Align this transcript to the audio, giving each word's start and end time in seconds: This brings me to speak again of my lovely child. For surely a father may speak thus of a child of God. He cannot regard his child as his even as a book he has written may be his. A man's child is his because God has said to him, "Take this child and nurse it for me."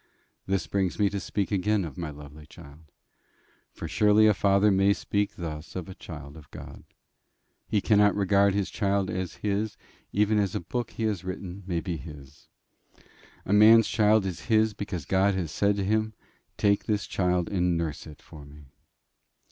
This 0.47 0.65
brings 0.65 0.97
me 0.97 1.11
to 1.11 1.19
speak 1.19 1.51
again 1.51 1.85
of 1.85 1.95
my 1.95 2.09
lovely 2.09 2.47
child. 2.47 2.85
For 3.71 3.87
surely 3.87 4.25
a 4.25 4.33
father 4.33 4.71
may 4.71 4.93
speak 4.93 5.35
thus 5.35 5.75
of 5.75 5.87
a 5.87 5.93
child 5.93 6.35
of 6.35 6.49
God. 6.49 6.85
He 7.67 7.81
cannot 7.81 8.15
regard 8.15 8.55
his 8.55 8.71
child 8.71 9.11
as 9.11 9.35
his 9.45 9.77
even 10.11 10.39
as 10.39 10.55
a 10.55 10.59
book 10.59 10.89
he 10.89 11.03
has 11.03 11.23
written 11.23 11.61
may 11.67 11.81
be 11.81 11.97
his. 11.97 12.47
A 13.45 13.53
man's 13.53 13.87
child 13.87 14.25
is 14.25 14.45
his 14.49 14.73
because 14.73 15.05
God 15.05 15.35
has 15.35 15.51
said 15.51 15.75
to 15.75 15.85
him, 15.85 16.15
"Take 16.57 16.85
this 16.85 17.05
child 17.05 17.47
and 17.49 17.77
nurse 17.77 18.07
it 18.07 18.23
for 18.23 18.43
me." 18.43 18.71